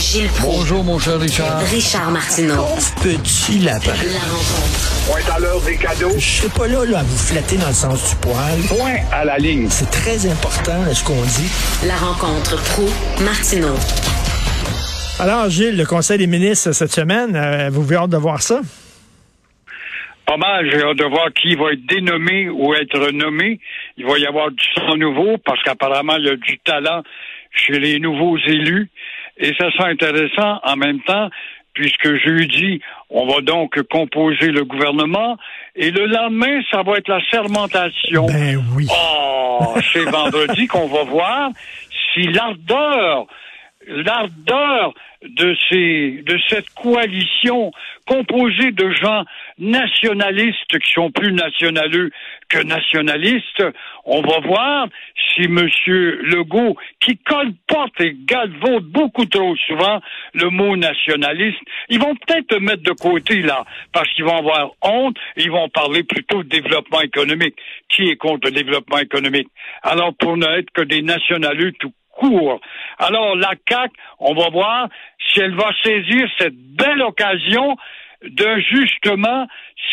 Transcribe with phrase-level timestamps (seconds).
[0.00, 0.56] Gilles Proulx.
[0.56, 1.60] Bonjour, mon cher Richard.
[1.70, 2.64] Richard Martineau.
[3.02, 3.92] Petit lapin.
[3.92, 5.04] La rencontre.
[5.06, 6.14] Point à l'heure des cadeaux.
[6.16, 8.58] Je serai pas là, là à vous flatter dans le sens du poil.
[8.70, 9.68] Point à la ligne.
[9.68, 11.52] C'est très important là, ce qu'on dit.
[11.86, 12.88] La rencontre pro
[13.22, 13.76] martineau
[15.20, 18.62] Alors, Gilles, le Conseil des ministres cette semaine, euh, vous avez hâte de voir ça?
[20.24, 23.60] Pas mal, j'ai hâte de voir qui va être dénommé ou être nommé.
[23.98, 27.02] Il va y avoir du sang nouveau parce qu'apparemment, il y a du talent
[27.52, 28.88] chez les nouveaux élus.
[29.40, 31.30] Et ça sera intéressant en même temps,
[31.72, 35.38] puisque jeudi, on va donc composer le gouvernement.
[35.74, 38.26] Et le lendemain, ça va être la sermentation.
[38.26, 38.86] Ben oui.
[38.90, 41.50] Oh, c'est vendredi qu'on va voir
[42.12, 43.26] si l'ardeur,
[43.86, 44.92] l'ardeur
[45.22, 47.72] de ces, de cette coalition
[48.06, 49.24] composée de gens
[49.58, 52.10] nationalistes qui sont plus nationaleux
[52.50, 53.64] que nationalistes,
[54.04, 54.88] on va voir
[55.34, 60.00] si Monsieur Legault, qui colporte et galvaude beaucoup trop souvent
[60.34, 65.16] le mot nationaliste, ils vont peut-être mettre de côté là, parce qu'ils vont avoir honte,
[65.36, 67.54] ils vont parler plutôt de développement économique.
[67.88, 69.48] Qui est contre le développement économique?
[69.82, 72.60] Alors, pour n'être que des nationaleux tout court.
[72.98, 74.88] Alors, la CAC, on va voir
[75.28, 77.76] si elle va saisir cette belle occasion
[78.22, 79.46] de justement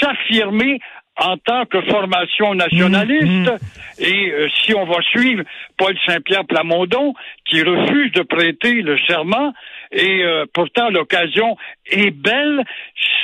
[0.00, 0.80] s'affirmer
[1.18, 3.50] en tant que formation nationaliste.
[3.98, 5.42] Et euh, si on va suivre
[5.76, 9.52] Paul Saint-Pierre Plamondon, qui refuse de prêter le serment,
[9.90, 12.64] et euh, pourtant l'occasion est belle,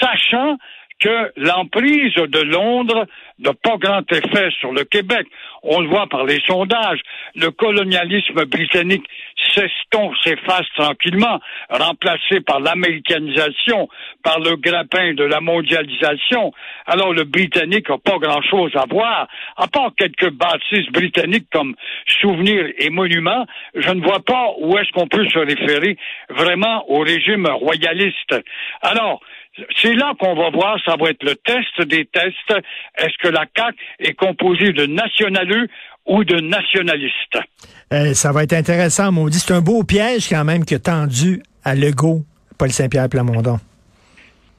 [0.00, 0.56] sachant
[1.04, 3.06] que l'emprise de Londres
[3.38, 5.26] n'a pas grand effet sur le Québec.
[5.62, 7.00] On le voit par les sondages.
[7.34, 9.04] Le colonialisme britannique
[9.52, 13.88] s'estompe, s'efface tranquillement, remplacé par l'américanisation,
[14.22, 16.52] par le grappin de la mondialisation.
[16.86, 21.74] Alors le Britannique n'a pas grand-chose à voir, à part quelques bâtisses britanniques comme
[22.06, 23.46] souvenirs et monuments.
[23.74, 25.98] Je ne vois pas où est-ce qu'on peut se référer
[26.30, 28.34] vraiment au régime royaliste.
[28.80, 29.20] Alors,
[29.80, 32.62] c'est là qu'on va voir, ça va être le test des tests.
[32.96, 35.68] Est-ce que la CAQ est composée de nationaleux
[36.06, 37.38] ou de nationalistes?
[37.92, 39.38] Euh, ça va être intéressant, maudit.
[39.38, 42.22] C'est un beau piège quand même que tendu à Legault,
[42.58, 43.58] Paul Saint-Pierre Plamondon.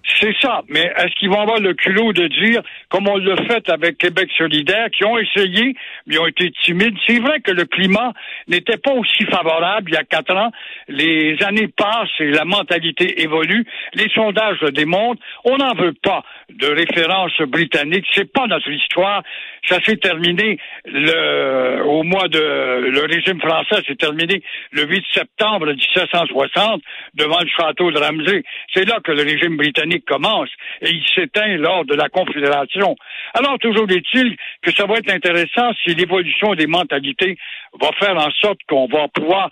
[0.08, 0.62] C'est ça.
[0.70, 4.30] Mais est-ce qu'ils vont avoir le culot de dire, comme on l'a fait avec Québec
[4.38, 6.96] solidaire, qui ont essayé, mais ont été timides?
[7.08, 8.14] C'est vrai que le climat
[8.48, 10.52] n'était pas aussi favorable il y a quatre ans.
[10.88, 13.66] Les années passent et la mentalité évolue.
[13.94, 15.22] Les sondages le démontrent.
[15.44, 18.06] On n'en veut pas de référence britannique.
[18.14, 19.24] C'est pas notre histoire.
[19.68, 25.68] Ça s'est terminé le, au mois de, le régime français s'est terminé le 8 septembre
[25.74, 26.82] 1760
[27.16, 28.44] devant le château de Ramsey.
[28.74, 30.50] C'est là que le régime britannique commence
[30.82, 32.96] et il s'éteint lors de la Confédération.
[33.34, 37.38] Alors, toujours est-il que ça va être intéressant si l'évolution des mentalités
[37.82, 39.50] va faire en sorte qu'on va pouvoir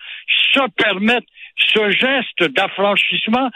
[0.53, 3.49] se permettre ce geste d'affranchissement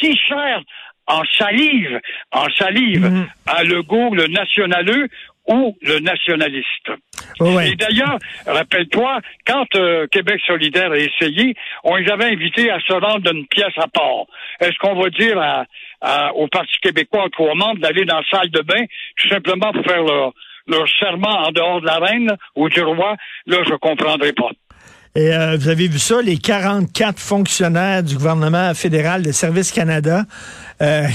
[0.00, 0.62] si cher
[1.08, 2.00] en salive,
[2.32, 3.26] en salive Mhm.
[3.46, 5.08] à Legault, le nationaleux
[5.48, 6.90] ou le nationaliste.
[7.40, 7.70] Ouais.
[7.70, 12.92] Et d'ailleurs, rappelle-toi, quand euh, Québec solidaire a essayé, on les avait invités à se
[12.92, 14.24] rendre d'une pièce à part.
[14.60, 15.64] Est-ce qu'on va dire à,
[16.00, 18.84] à- au Parti québécois, aux trois membres, d'aller dans la salle de bain,
[19.16, 20.32] tout simplement pour faire leur,
[20.66, 23.16] leur serment en dehors de la reine ou du roi?
[23.46, 24.50] Là, je comprendrai pas.
[25.16, 30.24] Et euh, vous avez vu ça, les 44 fonctionnaires du gouvernement fédéral de Service Canada
[30.82, 31.06] euh,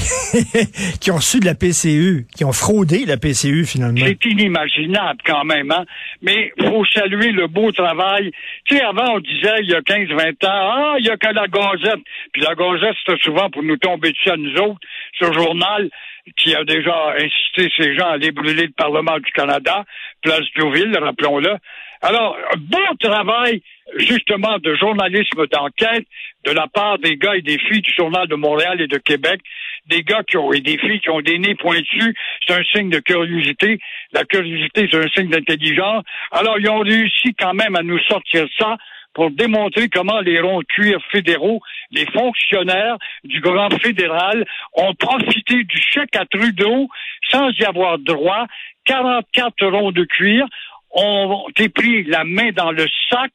[1.00, 4.04] qui ont reçu de la PCU, qui ont fraudé la PCU finalement.
[4.04, 5.86] C'est inimaginable quand même, hein?
[6.24, 8.32] Mais faut saluer le beau travail.
[8.66, 11.28] Tu sais, avant, on disait, il y a 15-20 ans, ah, il y a que
[11.28, 12.02] la Gazette.
[12.34, 14.82] Puis la Gazette, c'était souvent pour nous tomber dessus à nous autres,
[15.20, 15.92] ce journal
[16.38, 19.86] qui a déjà incité ces gens à aller brûler le Parlement du Canada,
[20.24, 21.56] Place Deauville, rappelons-le.
[22.02, 23.62] Alors, beau travail,
[23.98, 26.06] justement, de journalisme d'enquête
[26.46, 29.42] de la part des gars et des filles du Journal de Montréal et de Québec,
[29.88, 32.14] des gars qui ont, et des filles qui ont des nez pointus,
[32.46, 33.80] c'est un signe de curiosité.
[34.14, 36.04] La curiosité, c'est un signe d'intelligence.
[36.32, 38.78] Alors, ils ont réussi quand même à nous sortir ça
[39.14, 45.64] pour démontrer comment les ronds de cuir fédéraux, les fonctionnaires du gouvernement fédéral ont profité
[45.64, 46.88] du chèque à Trudeau
[47.30, 48.46] sans y avoir droit.
[48.86, 50.48] 44 ronds de cuir
[50.94, 53.32] ont pris la main dans le sac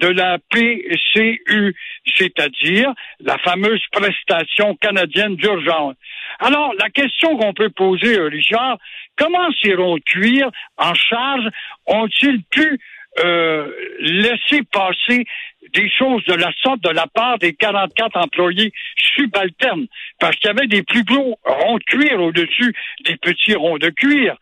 [0.00, 1.74] de la PCU,
[2.16, 5.94] c'est-à-dire la fameuse prestation canadienne d'urgence.
[6.38, 8.78] Alors, la question qu'on peut poser, Richard,
[9.16, 11.48] comment ces ronds de cuir en charge?
[11.86, 12.78] Ont-ils pu
[13.24, 15.26] euh, laisser passer
[15.74, 19.86] des choses de la sorte de la part des 44 employés subalternes,
[20.18, 22.74] parce qu'il y avait des plus gros ronds de cuir au-dessus
[23.04, 24.36] des petits ronds de cuir.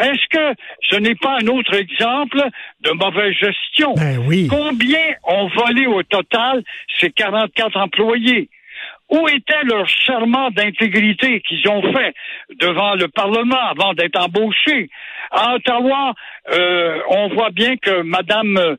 [0.00, 0.60] Est-ce que
[0.90, 2.42] ce n'est pas un autre exemple
[2.80, 3.94] de mauvaise gestion?
[3.94, 4.48] Ben oui.
[4.48, 6.62] Combien ont volé au total
[6.98, 8.48] ces 44 employés?
[9.10, 12.14] Où était leur serment d'intégrité qu'ils ont fait
[12.58, 14.90] devant le Parlement avant d'être embauchés?
[15.30, 16.14] À Ottawa,
[16.52, 18.76] euh, on voit bien que Mme euh,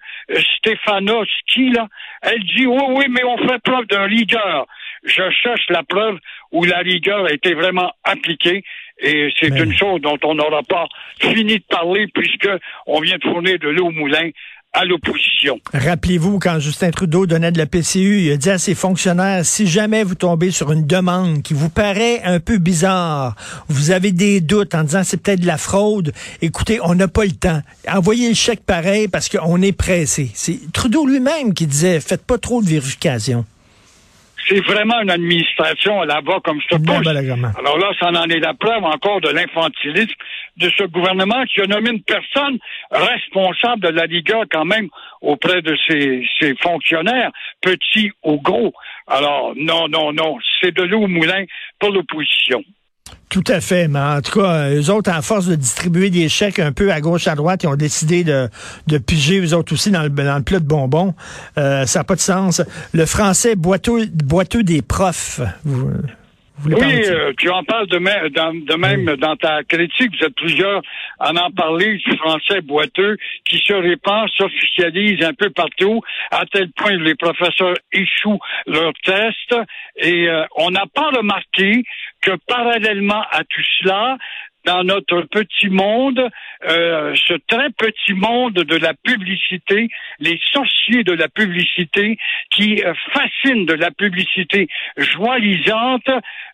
[0.57, 1.87] Stefanowski, là,
[2.21, 4.65] elle dit oui, oui, mais on fait preuve d'un rigueur.
[5.05, 6.17] Je cherche la preuve
[6.51, 8.63] où la rigueur a été vraiment appliquée.
[9.01, 10.87] Et c'est Mais- une chose dont on n'aura pas
[11.19, 12.49] fini de parler puisque
[12.87, 14.29] on vient de fournir de l'eau au moulin
[14.75, 15.59] à l'opposition.
[15.73, 19.67] Rappelez-vous, quand Justin Trudeau donnait de la PCU, il a dit à ses fonctionnaires, si
[19.67, 23.35] jamais vous tombez sur une demande qui vous paraît un peu bizarre,
[23.69, 26.11] vous avez des doutes en disant c'est peut-être de la fraude,
[26.41, 27.61] écoutez, on n'a pas le temps.
[27.87, 30.29] Envoyez le chèque pareil parce qu'on est pressé.
[30.33, 33.45] C'est Trudeau lui-même qui disait, faites pas trop de vérification.
[34.47, 37.49] C'est vraiment une administration à la va comme vraiment.
[37.57, 40.13] Alors là, ça en est la preuve encore de l'infantilisme
[40.57, 42.59] de ce gouvernement qui a nommé une personne
[42.91, 44.89] responsable de la rigueur quand même
[45.21, 47.31] auprès de ses, ses fonctionnaires,
[47.61, 48.73] petits ou gros.
[49.07, 51.45] Alors, non, non, non, c'est de l'eau au moulin
[51.79, 52.63] pour l'opposition.
[53.29, 56.59] Tout à fait, mais en tout cas, eux autres, à force de distribuer des chèques
[56.59, 58.47] un peu à gauche, à droite, ils ont décidé de,
[58.87, 61.13] de piger eux autres aussi dans le, dans le plat de bonbons.
[61.57, 62.61] Euh, ça n'a pas de sens.
[62.93, 65.41] Le français boiteux, boiteux des profs.
[65.65, 65.89] Vous,
[66.57, 70.11] vous Oui, euh, tu en parles de, même- dans- de même dans ta critique.
[70.17, 70.81] Vous êtes plusieurs
[71.19, 76.01] à en parler du français boiteux qui se répand, s'officialise un peu partout,
[76.31, 79.55] à tel point que les professeurs échouent leurs tests.
[79.97, 81.83] Et euh, on n'a pas remarqué
[82.25, 84.17] que parallèlement à tout cela,
[84.65, 86.29] dans notre petit monde,
[86.69, 89.87] euh, ce très petit monde de la publicité,
[90.19, 92.17] les sorciers de la publicité
[92.51, 94.67] qui euh, fascinent de la publicité
[94.97, 96.09] joalisante,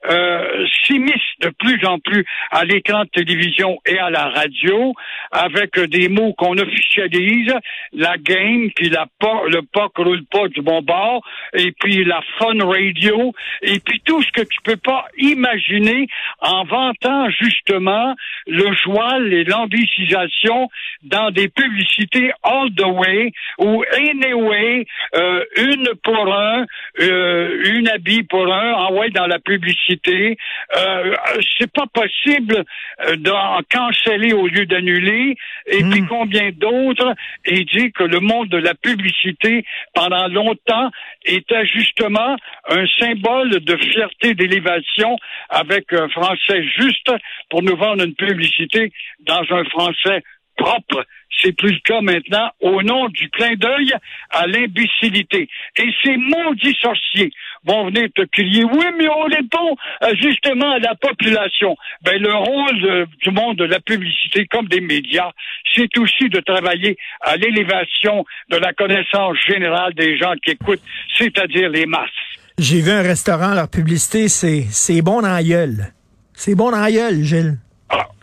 [0.10, 4.94] euh, s'immiscent de plus en plus à l'écran de télévision et à la radio
[5.32, 7.54] avec des mots qu'on officialise,
[7.94, 11.22] la game, puis la po- le POC roule pas du bon bord,
[11.54, 16.08] et puis la fun radio, et puis tout ce que tu peux pas imaginer
[16.42, 18.01] en vantant justement
[18.48, 20.70] le joual et l'ambicisation
[21.04, 26.66] dans des publicités all the way ou anyway, euh, une pour un,
[27.00, 30.38] euh, une habit pour un, envoyé dans la publicité.
[30.78, 31.16] Euh,
[31.58, 32.64] c'est pas possible
[33.18, 35.36] d'en canceller au lieu d'annuler.
[35.68, 37.14] Et puis combien d'autres
[37.46, 39.64] et dit que le monde de la publicité
[39.94, 40.90] pendant longtemps
[41.26, 42.36] était justement
[42.70, 45.18] un symbole de fierté d'élévation
[45.50, 47.12] avec un français juste
[47.50, 48.92] pour nous vendre une publicité
[49.26, 50.24] dans un français
[50.58, 51.06] propre.
[51.42, 53.94] C'est plus le cas maintenant au nom du clin d'œil
[54.30, 55.50] à l'imbécilité.
[55.78, 57.32] Et ces maudits sorciers
[57.66, 61.76] vont venir te crier, oui, mais on répond euh, justement à la population.
[62.04, 65.32] Ben, le rôle du monde de la publicité comme des médias,
[65.74, 70.84] c'est aussi de travailler à l'élévation de la connaissance générale des gens qui écoutent,
[71.18, 72.10] c'est-à-dire les masses.
[72.60, 75.94] J'ai vu un restaurant, leur publicité, c'est c'est bon dans la gueule.
[76.34, 77.58] C'est bon dans la gueule, Gilles.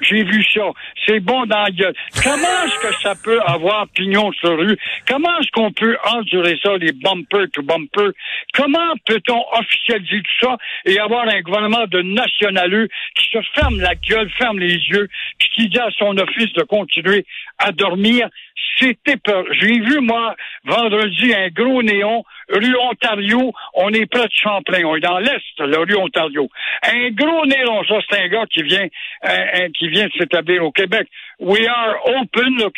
[0.08, 0.70] J'ai vu ça.
[1.06, 1.94] C'est bon dans la gueule.
[2.22, 4.76] Comment est-ce que ça peut avoir pignon sur rue?
[5.06, 8.10] Comment est-ce qu'on peut endurer ça, les bumpers to bumper?
[8.54, 10.56] Comment peut-on officialiser tout ça
[10.86, 15.08] et avoir un gouvernement de nationaleux qui se ferme la gueule, ferme les yeux,
[15.38, 17.24] puis qui dit à son office de continuer
[17.58, 18.28] à dormir?
[18.78, 19.44] C'était peur.
[19.60, 23.52] J'ai vu, moi, vendredi, un gros néon, rue Ontario.
[23.74, 24.84] On est près de Champlain.
[24.84, 26.48] On est dans l'Est, la rue Ontario.
[26.84, 28.86] Un gros néon, ça, c'est un gars qui vient,
[29.22, 31.08] un- un- qui vient de s'établir au Québec.
[31.40, 32.68] We are open, là,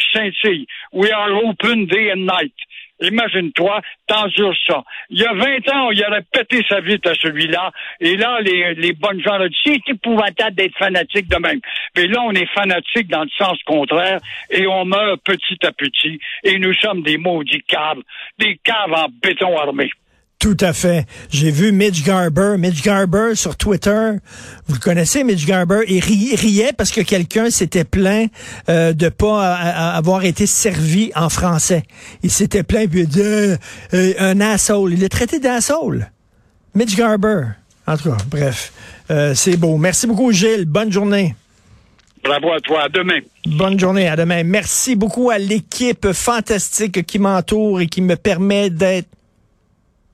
[0.42, 0.66] qui.
[0.92, 2.54] We are open day and night.
[3.00, 4.82] Imagine-toi, t'endures ça.
[5.08, 7.72] Il y a 20 ans, il aurait pété sa vie à celui-là.
[8.00, 11.60] Et là, les, les bonnes gens ont dit, c'est épouvantable d'être fanatique de même.
[11.96, 16.20] Mais là, on est fanatique dans le sens contraire et on meurt petit à petit.
[16.44, 18.00] Et nous sommes des maudits caves,
[18.38, 19.90] des caves en béton armé.
[20.40, 21.06] Tout à fait.
[21.30, 22.54] J'ai vu Mitch Garber.
[22.58, 24.12] Mitch Garber sur Twitter.
[24.66, 25.80] Vous le connaissez, Mitch Garber.
[25.86, 28.30] Il ri- riait parce que quelqu'un s'était plaint
[28.70, 31.82] euh, de pas a- a- avoir été servi en français.
[32.22, 33.56] Il s'était plaint puis il a dit euh,
[33.92, 34.94] euh, un asshole.
[34.94, 36.10] Il l'a traité d'asshole.
[36.74, 37.42] Mitch Garber.
[37.86, 38.72] En tout cas, bref.
[39.10, 39.76] Euh, c'est beau.
[39.76, 40.64] Merci beaucoup, Gilles.
[40.64, 41.34] Bonne journée.
[42.24, 42.84] Bravo à toi.
[42.84, 43.18] À demain.
[43.44, 44.42] Bonne journée, à demain.
[44.44, 49.08] Merci beaucoup à l'équipe fantastique qui m'entoure et qui me permet d'être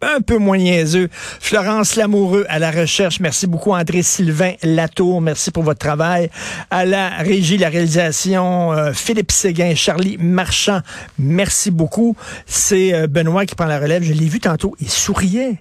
[0.02, 1.08] un peu moins niaiseux.
[1.12, 3.20] Florence Lamoureux à la recherche.
[3.20, 5.20] Merci beaucoup, André Sylvain Latour.
[5.20, 6.30] Merci pour votre travail.
[6.70, 10.80] À la régie, la réalisation, euh, Philippe Séguin, Charlie Marchand.
[11.18, 12.16] Merci beaucoup.
[12.46, 14.02] C'est euh, Benoît qui prend la relève.
[14.02, 14.76] Je l'ai vu tantôt.
[14.80, 15.56] Il souriait.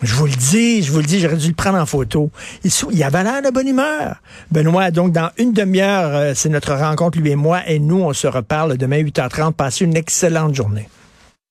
[0.00, 2.30] Je vous le dis, je vous le dis, j'aurais dû le prendre en photo.
[2.62, 4.16] Il, sou- il avait l'air de bonne humeur.
[4.52, 8.12] Benoît, donc dans une demi-heure, euh, c'est notre rencontre, lui et moi, et nous, on
[8.12, 9.54] se reparle demain 8h30.
[9.54, 10.88] Passez une excellente journée.